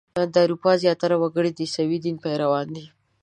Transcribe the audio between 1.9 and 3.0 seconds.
دین پیروان دي.